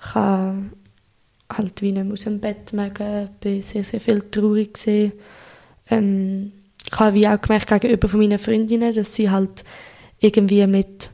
Ich 0.00 0.14
habe 0.16 0.64
halt 1.48 1.80
wie 1.80 1.92
nicht 1.92 2.02
mehr 2.02 2.12
aus 2.14 2.22
dem 2.22 2.40
Bett 2.40 2.72
mögen, 2.72 3.28
bin 3.38 3.62
sehr, 3.62 3.84
sehr 3.84 4.00
viel 4.00 4.20
traurig 4.22 4.74
gewesen. 4.74 5.12
Ähm, 5.88 6.50
ich 6.90 6.98
habe 6.98 7.14
wie 7.14 7.28
auch 7.28 7.40
gemerkt 7.40 7.68
gegenüber 7.68 8.08
von 8.08 8.18
meinen 8.18 8.40
Freundinnen, 8.40 8.92
dass 8.92 9.14
sie 9.14 9.30
halt 9.30 9.62
irgendwie 10.18 10.66
mit 10.66 11.12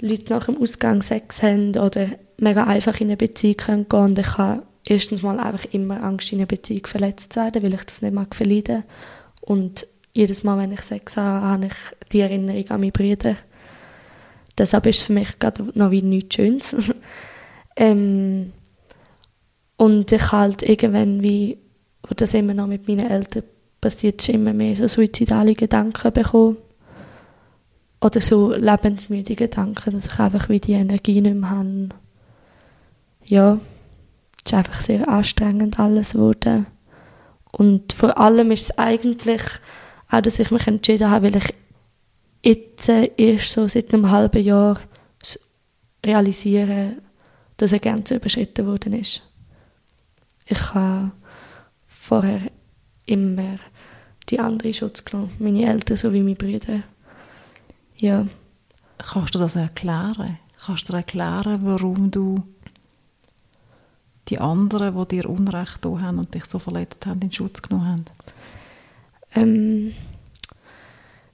Leuten 0.00 0.32
nach 0.32 0.46
dem 0.46 0.62
Ausgang 0.62 1.02
Sex 1.02 1.42
haben 1.42 1.76
oder 1.76 2.10
mega 2.42 2.64
einfach 2.64 3.00
in 3.00 3.08
eine 3.08 3.16
Beziehung 3.16 3.88
gehen 3.88 4.00
und 4.00 4.18
ich 4.18 4.38
habe 4.38 4.62
erstens 4.86 5.22
mal 5.22 5.38
einfach 5.38 5.64
immer 5.72 6.02
Angst, 6.02 6.32
in 6.32 6.38
einer 6.38 6.46
Beziehung 6.46 6.86
verletzt 6.86 7.32
zu 7.32 7.40
werden, 7.40 7.62
weil 7.62 7.74
ich 7.74 7.84
das 7.84 8.02
nicht 8.02 8.14
mag 8.14 8.34
verleiden. 8.34 8.84
Und 9.40 9.86
jedes 10.12 10.44
Mal, 10.44 10.58
wenn 10.58 10.72
ich 10.72 10.80
Sex 10.80 11.16
habe, 11.16 11.46
habe 11.46 11.66
ich 11.66 12.08
die 12.10 12.20
Erinnerung 12.20 12.68
an 12.68 12.80
meine 12.80 12.92
Brüder. 12.92 13.36
Deshalb 14.58 14.86
ist 14.86 15.00
es 15.00 15.02
für 15.06 15.12
mich 15.12 15.38
gerade 15.38 15.66
noch 15.74 15.90
wie 15.90 16.02
nichts 16.02 16.34
Schönes. 16.34 16.76
ähm, 17.76 18.52
und 19.76 20.12
ich 20.12 20.32
halt 20.32 20.62
irgendwann, 20.62 21.22
wie, 21.22 21.58
wo 22.02 22.14
das 22.14 22.34
immer 22.34 22.54
noch 22.54 22.66
mit 22.66 22.86
meinen 22.86 23.10
Eltern 23.10 23.44
passiert, 23.80 24.28
immer 24.28 24.52
mehr 24.52 24.76
so 24.76 24.86
suizidale 24.86 25.54
Gedanken 25.54 26.12
bekommen. 26.12 26.58
Oder 28.00 28.20
so 28.20 28.52
lebensmüde 28.52 29.36
Gedanken, 29.36 29.92
dass 29.92 30.06
ich 30.06 30.18
einfach 30.18 30.48
wie 30.48 30.60
die 30.60 30.72
Energie 30.72 31.20
nicht 31.20 31.36
mehr 31.36 31.50
habe. 31.50 31.88
Ja, 33.24 33.58
es 34.44 34.52
ist 34.52 34.54
einfach 34.54 34.80
sehr 34.80 35.08
anstrengend 35.08 35.78
alles 35.78 36.12
geworden. 36.12 36.66
Und 37.50 37.92
vor 37.92 38.18
allem 38.18 38.50
ist 38.50 38.62
es 38.62 38.78
eigentlich 38.78 39.42
auch, 40.10 40.20
dass 40.20 40.38
ich 40.38 40.50
mich 40.50 40.66
entschieden 40.66 41.10
habe, 41.10 41.26
weil 41.26 41.36
ich 41.36 41.54
jetzt 42.42 42.88
erst 42.88 43.52
so 43.52 43.68
seit 43.68 43.92
einem 43.92 44.10
halben 44.10 44.42
Jahr 44.42 44.80
realisiere, 46.04 46.96
dass 47.56 47.72
eine 47.72 47.80
Grenze 47.80 48.16
überschritten 48.16 48.66
worden 48.66 48.94
ist. 48.94 49.22
Ich 50.46 50.74
habe 50.74 51.12
vorher 51.86 52.40
immer 53.06 53.56
die 54.28 54.40
anderen 54.40 54.74
Schutz 54.74 55.04
genommen, 55.04 55.32
meine 55.38 55.64
Eltern 55.70 55.96
sowie 55.96 56.22
meine 56.22 56.34
Brüder. 56.34 56.82
Ja. 57.96 58.26
Kannst 58.98 59.34
du 59.34 59.38
das 59.38 59.56
erklären? 59.56 60.38
Kannst 60.64 60.88
du 60.88 60.92
erklären, 60.92 61.60
warum 61.62 62.10
du 62.10 62.42
die 64.32 64.38
anderen, 64.38 64.96
die 64.96 65.16
dir 65.16 65.28
Unrecht 65.28 65.84
haben 65.84 66.18
und 66.18 66.34
dich 66.34 66.44
so 66.46 66.58
verletzt 66.58 67.06
haben, 67.06 67.20
in 67.20 67.32
Schutz 67.32 67.60
genommen 67.60 67.86
haben? 67.86 68.04
Ähm, 69.34 69.94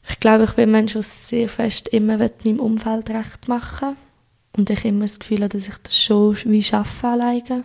ich 0.08 0.18
glaube, 0.18 0.44
ich 0.44 0.52
bin 0.52 0.68
ein 0.68 0.72
Mensch, 0.72 0.94
der 0.94 1.02
sehr 1.02 1.48
fest 1.48 1.88
immer 1.88 2.18
meinem 2.44 2.60
Umfeld 2.60 3.10
recht 3.10 3.46
machen 3.46 3.96
Und 4.56 4.70
ich 4.70 4.84
immer 4.84 5.06
das 5.06 5.18
Gefühl 5.18 5.42
habe, 5.42 5.50
dass 5.50 5.68
ich 5.68 5.76
das 5.82 5.96
schon 5.96 6.36
wie 6.46 6.62
schaffe 6.62 7.06
alleine. 7.06 7.64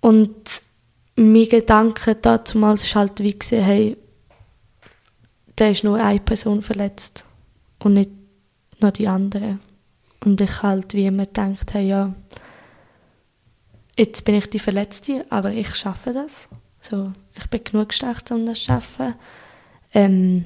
Und 0.00 0.62
mein 1.16 1.48
Gedanke 1.48 2.14
damals 2.14 2.94
war 2.94 3.02
halt 3.02 3.20
wie, 3.20 3.38
gewesen, 3.38 3.62
hey, 3.62 3.96
da 5.56 5.68
ist 5.68 5.84
nur 5.84 5.98
eine 5.98 6.20
Person 6.20 6.62
verletzt 6.62 7.24
und 7.82 7.94
nicht 7.94 8.10
noch 8.80 8.90
die 8.90 9.08
andere. 9.08 9.58
Und 10.24 10.40
ich 10.40 10.62
halt 10.62 10.94
wie 10.94 11.06
immer 11.06 11.26
gedacht, 11.26 11.74
hey, 11.74 11.88
ja, 11.88 12.14
jetzt 13.96 14.24
bin 14.24 14.34
ich 14.34 14.48
die 14.48 14.58
Verletzte, 14.58 15.24
aber 15.30 15.52
ich 15.52 15.74
schaffe 15.74 16.12
das. 16.12 16.48
So, 16.80 17.12
ich 17.36 17.46
bin 17.48 17.64
genug 17.64 17.92
stark, 17.92 18.22
um 18.30 18.46
das 18.46 18.60
zu 18.60 18.66
schaffen. 18.66 19.14
Ähm, 19.92 20.44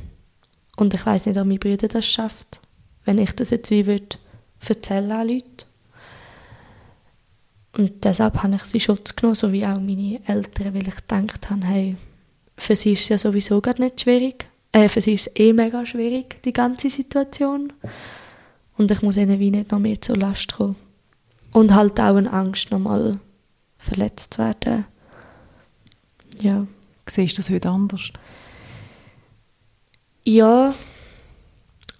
und 0.76 0.95
ich 0.95 1.05
weiß 1.05 1.26
nicht, 1.26 1.38
ob 1.38 1.47
mein 1.47 1.59
Bruder 1.59 1.88
das 1.88 2.07
schafft, 2.07 2.61
wenn 3.05 3.19
ich 3.19 3.33
das 3.33 3.50
jetzt 3.50 3.71
wie 3.71 3.87
würde 3.87 4.17
erzählen 4.67 5.11
an 5.11 5.28
Leute. 5.28 5.67
Und 7.76 8.05
deshalb 8.05 8.43
habe 8.43 8.57
ich 8.57 8.64
sie 8.64 8.81
Schutz 8.81 9.14
genommen, 9.14 9.35
so 9.35 9.52
wie 9.52 9.64
auch 9.64 9.78
meine 9.81 10.21
Eltern, 10.26 10.75
weil 10.75 10.88
ich 10.88 10.97
gedacht 10.97 11.50
habe, 11.50 11.64
hey, 11.64 11.97
für 12.57 12.76
sie 12.76 12.93
ist 12.93 13.02
es 13.02 13.09
ja 13.09 13.19
sowieso 13.19 13.61
gar 13.61 13.78
nicht 13.78 14.00
schwierig. 14.00 14.49
Äh, 14.73 14.88
für 14.88 15.00
sie 15.00 15.14
ist 15.14 15.28
es 15.28 15.37
eh 15.37 15.52
mega 15.52 15.87
schwierig, 15.87 16.43
die 16.43 16.52
ganze 16.52 16.90
Situation. 16.90 17.73
Und 18.76 18.90
ich 18.90 19.02
muss 19.02 19.17
ihnen 19.17 19.38
wie 19.38 19.50
nicht 19.50 19.73
noch 19.73 19.78
mehr 19.78 20.00
zur 20.00 20.17
Last 20.17 20.55
kommen. 20.55 20.76
Und 21.52 21.75
halt 21.75 21.99
auch 22.00 22.17
eine 22.17 22.33
Angst, 22.33 22.71
nochmal 22.71 23.19
verletzt 23.78 24.38
werden. 24.38 24.85
Ja. 26.40 26.66
Siehst 27.08 27.38
du 27.38 27.42
das 27.42 27.50
heute 27.50 27.70
anders? 27.70 28.11
Ja. 30.25 30.75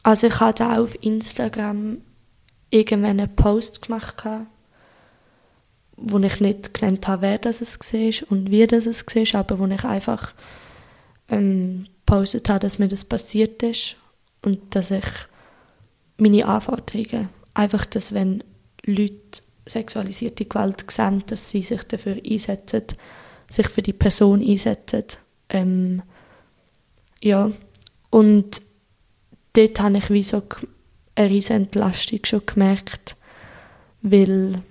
Also 0.03 0.27
ich 0.27 0.41
hatte 0.41 0.67
auch 0.67 0.79
auf 0.79 1.03
Instagram 1.03 1.99
irgendwann 2.71 3.21
einen 3.21 3.35
Post 3.35 3.83
gemacht, 3.83 4.23
wo 5.97 6.19
ich 6.19 6.41
nicht 6.41 6.75
genannt 6.75 7.09
habe, 7.09 7.23
wer 7.23 7.39
das 7.39 7.61
es 7.61 7.79
war 7.79 8.31
und 8.31 8.51
wie 8.51 8.67
das 8.67 8.87
es 8.87 9.07
war, 9.07 9.41
aber 9.41 9.59
wo 9.59 9.67
ich 9.67 9.85
einfach 9.85 10.35
ähm, 11.29 11.87
gepostet 12.07 12.49
habe, 12.49 12.61
dass 12.61 12.79
mir 12.79 12.89
das 12.89 13.05
passiert 13.05 13.63
ist 13.63 13.97
und 14.43 14.75
dass 14.75 14.91
ich 14.91 15.05
meine 16.17 16.47
Anforderungen, 16.47 17.29
einfach, 17.55 17.85
dass 17.87 18.15
wenn 18.15 18.43
Leute 18.85 19.43
sexualisierte 19.69 20.45
Gewalt 20.45 20.91
sehen, 20.91 21.23
dass 21.27 21.51
sie 21.51 21.63
sich 21.63 21.83
dafür 21.85 22.17
einsetzen, 22.25 22.85
sich 23.51 23.69
für 23.69 23.83
die 23.83 23.93
Person 23.93 24.43
einsetzen. 24.43 25.05
Ähm, 25.49 26.03
ja, 27.23 27.51
und 28.11 28.63
dort 29.53 29.81
habe 29.81 29.99
ich 29.99 30.11
wie 30.11 30.23
so 30.23 30.43
eine 31.15 31.31
riesige 31.31 31.55
Entlastung 31.55 32.21
schon 32.25 32.47
gemerkt, 32.47 33.17
weil 34.03 34.63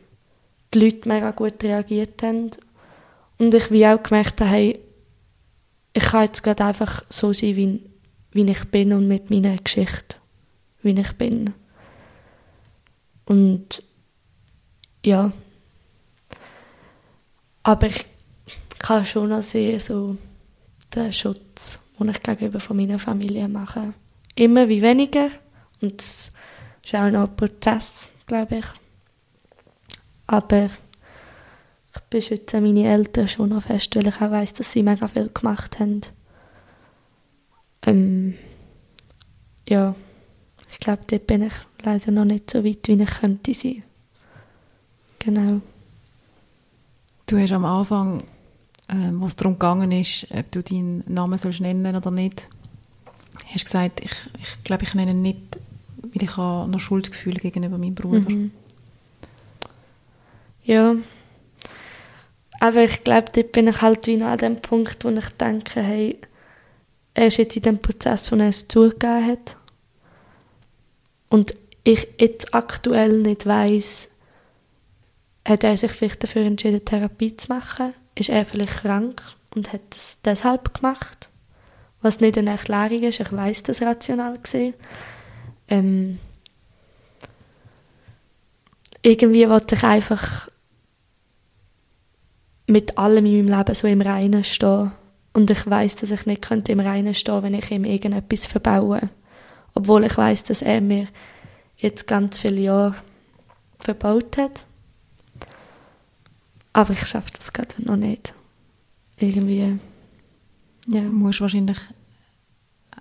die 0.73 0.79
Leute 0.79 1.09
mega 1.09 1.31
gut 1.31 1.63
reagiert 1.63 2.21
haben 2.23 2.51
und 3.37 3.53
ich 3.53 3.71
wie 3.71 3.85
auch 3.85 4.01
gemerkt 4.01 4.41
habe, 4.41 4.51
hey, 4.51 4.79
ich 5.93 6.03
kann 6.03 6.25
jetzt 6.25 6.43
gerade 6.43 6.65
einfach 6.65 7.03
so 7.09 7.33
sein, 7.33 7.55
wie, 7.55 7.81
wie 8.31 8.51
ich 8.51 8.65
bin 8.65 8.93
und 8.93 9.07
mit 9.07 9.29
meiner 9.29 9.57
Geschichte, 9.57 10.17
wie 10.81 10.91
ich 10.91 11.11
bin. 11.13 11.53
Und 13.25 13.83
ja, 15.07 15.31
aber 17.63 17.87
ich 17.87 18.05
kann 18.77 19.05
schon 19.05 19.29
noch 19.29 19.41
sehen, 19.41 19.79
so 19.79 20.17
den 20.93 21.13
Schutz, 21.13 21.79
den 21.97 22.09
ich 22.09 22.21
gegenüber 22.21 22.59
von 22.59 22.75
meiner 22.75 22.99
Familie 22.99 23.47
mache. 23.47 23.93
Immer 24.35 24.67
wie 24.67 24.81
weniger 24.81 25.29
und 25.81 26.01
es 26.01 26.31
ist 26.83 26.93
auch 26.93 27.09
noch 27.09 27.29
ein 27.29 27.35
Prozess, 27.37 28.09
glaube 28.25 28.57
ich. 28.57 28.65
Aber 30.27 30.65
ich 30.65 32.01
beschütze 32.09 32.59
meine 32.59 32.91
Eltern 32.91 33.29
schon 33.29 33.49
noch 33.49 33.63
fest, 33.63 33.95
weil 33.95 34.07
ich 34.07 34.15
auch 34.17 34.31
weiss, 34.31 34.51
dass 34.51 34.73
sie 34.73 34.83
mega 34.83 35.07
viel 35.07 35.29
gemacht 35.33 35.79
haben. 35.79 36.01
Ähm, 37.83 38.33
ja, 39.69 39.95
ich 40.69 40.79
glaube, 40.79 41.03
dort 41.07 41.27
bin 41.27 41.43
ich 41.43 41.53
leider 41.81 42.11
noch 42.11 42.25
nicht 42.25 42.51
so 42.51 42.65
weit, 42.65 42.85
wie 42.89 43.01
ich 43.01 43.19
könnte 43.21 43.53
sein. 43.53 43.83
Genau. 45.19 45.61
Du 47.25 47.37
hast 47.37 47.51
am 47.51 47.65
Anfang, 47.65 48.21
äh, 48.87 49.11
was 49.11 49.35
darum 49.35 49.53
gegangen 49.53 49.91
ist, 49.91 50.27
ob 50.31 50.51
du 50.51 50.63
deinen 50.63 51.03
Namen 51.07 51.37
sollst 51.37 51.59
nennen 51.59 51.95
oder 51.95 52.11
nicht, 52.11 52.47
hast 53.53 53.65
gesagt, 53.65 54.01
ich, 54.01 54.13
ich 54.39 54.63
glaube, 54.63 54.83
ich 54.83 54.93
nenne 54.93 55.11
ihn 55.11 55.21
nicht, 55.21 55.59
weil 56.01 56.23
ich 56.23 56.37
habe 56.37 56.69
noch 56.69 56.79
Schuldgefühle 56.79 57.39
gegenüber 57.39 57.77
meinem 57.77 57.95
Bruder. 57.95 58.29
Mhm. 58.29 58.51
Ja. 60.63 60.95
Aber 62.59 62.83
ich 62.83 63.03
glaube, 63.03 63.31
dort 63.33 63.51
bin 63.51 63.67
ich 63.67 63.81
halt 63.81 64.07
wie 64.07 64.17
noch 64.17 64.27
an 64.27 64.37
dem 64.37 64.61
Punkt, 64.61 65.03
wo 65.03 65.09
ich 65.09 65.29
denke, 65.29 65.81
hey, 65.81 66.17
er 67.13 67.27
ist 67.27 67.37
jetzt 67.37 67.55
in 67.55 67.63
dem 67.63 67.79
Prozess, 67.79 68.31
wo 68.31 68.35
er 68.35 68.49
es 68.49 68.67
zugegeben 68.67 69.25
hat. 69.25 69.57
Und 71.29 71.55
ich 71.83 72.07
jetzt 72.19 72.53
aktuell 72.53 73.21
nicht 73.21 73.45
weiß, 73.45 74.09
hat 75.47 75.63
er 75.63 75.77
sich 75.77 75.91
vielleicht 75.91 76.23
dafür 76.23 76.43
entschieden, 76.43 76.83
Therapie 76.83 77.35
zu 77.37 77.47
machen? 77.49 77.93
Ist 78.15 78.29
er 78.29 78.45
vielleicht 78.45 78.81
krank 78.81 79.21
und 79.55 79.71
hat 79.71 79.81
das 79.91 80.21
deshalb 80.23 80.73
gemacht? 80.73 81.29
Was 82.01 82.19
nicht 82.19 82.37
eine 82.37 82.51
Erklärung 82.51 83.03
ist, 83.03 83.19
ich 83.19 83.31
weiß 83.31 83.63
das 83.63 83.81
rational 83.81 84.37
gesehen. 84.37 84.73
Ähm, 85.67 86.19
irgendwie 89.01 89.49
wollte 89.49 89.75
ich 89.75 89.83
einfach 89.83 90.49
mit 92.67 92.97
allem 92.97 93.25
in 93.25 93.45
meinem 93.45 93.57
Leben 93.57 93.75
so 93.75 93.87
im 93.87 94.01
Reinen 94.01 94.43
stehen. 94.43 94.91
Und 95.33 95.49
ich 95.49 95.65
weiß, 95.65 95.95
dass 95.97 96.11
ich 96.11 96.25
nicht 96.25 96.41
könnte 96.41 96.71
im 96.71 96.79
Reinen 96.79 97.13
stehen, 97.13 97.43
wenn 97.43 97.53
ich 97.53 97.71
ihm 97.71 97.85
irgendetwas 97.85 98.47
verbaue. 98.47 99.09
Obwohl 99.73 100.03
ich 100.05 100.17
weiß, 100.17 100.43
dass 100.43 100.61
er 100.61 100.81
mir 100.81 101.07
jetzt 101.77 102.07
ganz 102.07 102.37
viele 102.37 102.59
Jahre 102.59 102.95
verbaut 103.79 104.37
hat. 104.37 104.66
Aber 106.73 106.93
ich 106.93 107.05
schaffe 107.05 107.31
das 107.37 107.53
gerade 107.53 107.73
noch 107.79 107.95
nicht. 107.95 108.33
Irgendwie. 109.17 109.79
Ja. 110.87 111.01
Du 111.01 111.11
musst 111.11 111.41
wahrscheinlich 111.41 111.77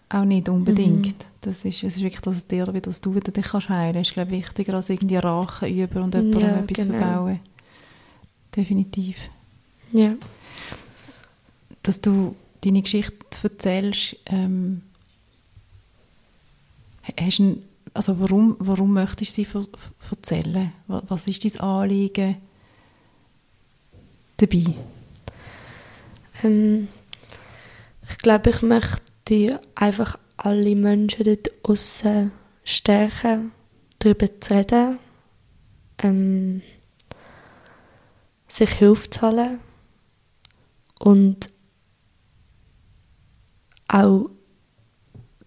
auch 0.08 0.25
nicht 0.25 0.49
unbedingt. 0.49 1.06
Mhm. 1.06 1.14
Das 1.40 1.64
ist, 1.64 1.82
es 1.85 1.96
ist 1.96 2.02
wirklich, 2.02 2.20
dass, 2.20 2.37
es 2.37 2.46
dir, 2.46 2.66
dass 2.66 3.00
du 3.00 3.14
wieder 3.14 3.30
dich 3.30 3.46
kannst 3.46 3.68
heilen 3.68 3.94
kannst. 3.94 4.11
ist, 4.11 4.14
glaube 4.14 4.35
ich, 4.35 4.46
wichtiger 4.46 4.75
als 4.75 4.88
irgendwie 4.88 5.16
Rache 5.16 5.68
üben 5.68 6.02
und 6.02 6.14
jemandem 6.14 6.40
ja, 6.40 6.56
etwas 6.58 6.76
genau. 6.76 6.99
verbauen. 6.99 7.40
Definitiv. 8.54 9.30
Ja. 9.92 10.14
Dass 11.82 12.00
du 12.00 12.35
deine 12.62 12.82
Geschichte 12.82 13.14
erzählst, 13.42 14.16
ähm, 14.26 14.82
hast 17.20 17.38
du, 17.38 17.62
also 17.94 18.18
warum, 18.18 18.56
warum 18.58 18.92
möchtest 18.92 19.38
du 19.38 19.44
sie 19.44 19.66
erzählen? 20.11 20.73
Was 20.88 21.28
ist 21.28 21.44
dein 21.44 21.61
Anliegen 21.61 22.37
dabei? 24.36 24.74
Ähm, 26.42 26.88
ich 28.08 28.18
glaube, 28.18 28.50
ich 28.50 28.62
möchte 28.62 29.60
einfach 29.74 30.18
alle 30.36 30.74
Menschen 30.76 31.24
dort 31.24 31.50
außen 31.62 32.30
stärken, 32.64 33.52
darüber 33.98 34.40
zu 34.40 34.54
reden, 34.54 34.98
ähm, 35.98 36.62
sich 38.48 38.70
Hilfe 38.70 39.10
zu 39.10 39.22
holen 39.22 39.60
und 41.00 41.50
auch 43.88 44.30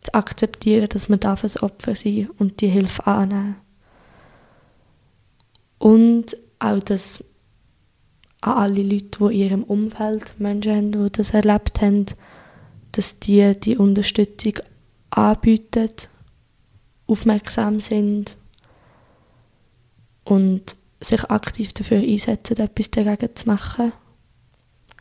zu 0.02 0.14
akzeptieren, 0.14 0.90
dass 0.90 1.10
man 1.10 1.20
darf 1.20 1.44
ein 1.44 1.62
Opfer 1.62 1.96
sein 1.96 2.30
und 2.38 2.62
die 2.62 2.68
Hilfe 2.68 3.06
annehmen. 3.06 3.56
Und 5.78 6.38
auch, 6.60 6.80
dass 6.80 7.24
an 8.42 8.54
alle 8.58 8.84
Leute, 8.84 9.20
die 9.20 9.24
in 9.26 9.32
ihrem 9.32 9.64
Umfeld 9.64 10.34
Menschen 10.40 10.76
haben, 10.76 10.92
die 10.92 11.12
das 11.12 11.32
erlebt 11.32 11.82
haben, 11.82 12.06
dass 12.92 13.20
die 13.20 13.60
die 13.60 13.78
Unterstützung 13.78 14.54
anbieten, 15.10 15.90
aufmerksam 17.08 17.80
sind 17.80 18.38
und 20.24 20.76
sich 21.02 21.24
aktiv 21.26 21.74
dafür 21.74 22.00
einsetzen, 22.00 22.58
etwas 22.58 22.92
dagegen 22.92 23.36
zu 23.36 23.48
machen. 23.48 23.92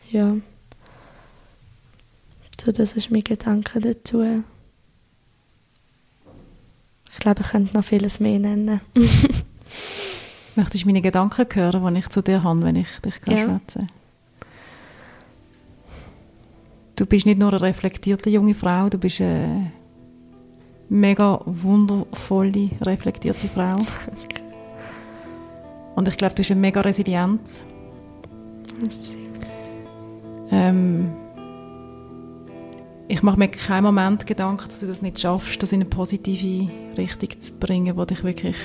Ja. 0.09 0.37
So, 2.61 2.73
das 2.73 2.95
ist 2.95 3.11
mein 3.11 3.25
Gedanke 3.25 3.81
dazu. 3.81 4.23
Ich 7.11 7.19
glaube, 7.19 7.43
ich 7.43 7.49
könnte 7.49 7.77
noch 7.77 7.85
vieles 7.85 8.21
mehr 8.21 8.39
nennen. 8.39 8.81
Möchtest 10.59 10.83
du 10.83 10.89
meine 10.89 11.01
Gedanken 11.01 11.47
hören, 11.55 11.95
die 11.95 12.01
ich 12.01 12.09
zu 12.09 12.21
dir 12.21 12.43
habe, 12.43 12.65
wenn 12.65 12.75
ich 12.75 12.89
dich 12.99 13.15
ja. 13.29 13.45
schwätze? 13.45 13.87
Du 16.97 17.07
bist 17.07 17.27
nicht 17.27 17.39
nur 17.39 17.51
eine 17.51 17.61
reflektierte 17.61 18.29
junge 18.29 18.55
Frau, 18.55 18.89
du 18.89 18.99
bist 18.99 19.21
eine 19.21 19.71
mega 20.89 21.41
wundervolle, 21.45 22.71
reflektierte 22.81 23.47
Frau. 23.47 23.77
Und 25.95 26.09
ich 26.09 26.17
glaube, 26.17 26.35
du 26.35 26.41
bist 26.41 26.51
eine 26.51 26.61
mega 26.61 26.81
Resilienz. 26.81 27.63
Ähm, 30.51 31.13
ich 33.07 33.23
mache 33.23 33.39
mir 33.39 33.47
keinen 33.47 33.85
Moment 33.85 34.27
Gedanken, 34.27 34.69
dass 34.69 34.81
du 34.81 34.89
das 34.89 35.03
nicht 35.03 35.21
schaffst, 35.21 35.63
das 35.63 35.71
in 35.71 35.83
eine 35.83 35.89
positive 35.89 36.69
Richtung 36.97 37.41
zu 37.41 37.53
bringen, 37.53 37.97
wo 37.97 38.05
dich 38.05 38.25
wirklich 38.25 38.57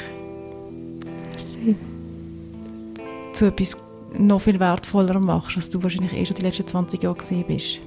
zu 3.33 3.45
etwas 3.45 3.77
noch 4.17 4.41
viel 4.41 4.59
wertvollerem 4.59 5.25
machst, 5.25 5.57
als 5.57 5.69
du 5.69 5.81
wahrscheinlich 5.81 6.13
eh 6.13 6.25
schon 6.25 6.35
die 6.35 6.43
letzten 6.43 6.67
20 6.67 7.01
Jahre 7.01 7.15
gesehen 7.15 7.45
bist. 7.47 7.79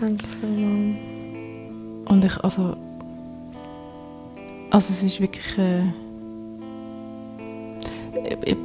Danke 0.00 0.24
Mom. 0.42 0.96
Und 2.06 2.24
ich, 2.24 2.36
also, 2.42 2.76
also 4.70 4.92
es 4.92 5.02
ist 5.02 5.20
wirklich, 5.20 5.58
äh, 5.58 5.84
ich, 8.44 8.56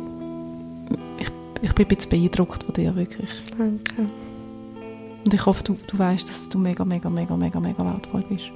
ich, 1.19 1.27
ich 1.61 1.73
bin 1.73 1.87
bisschen 1.87 2.09
beeindruckt 2.09 2.63
von 2.63 2.73
dir, 2.73 2.95
wirklich. 2.95 3.29
Danke. 3.57 4.07
Und 5.25 5.33
ich 5.33 5.45
hoffe, 5.45 5.63
du, 5.63 5.77
du 5.87 5.97
weißt, 5.97 6.27
dass 6.27 6.49
du 6.49 6.57
mega, 6.57 6.85
mega, 6.85 7.09
mega, 7.09 7.35
mega, 7.35 7.59
mega 7.59 7.85
wertvoll 7.85 8.23
bist. 8.29 8.51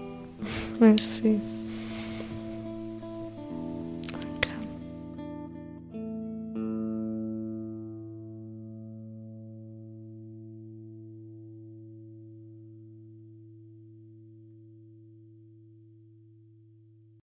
Merci. 0.80 1.40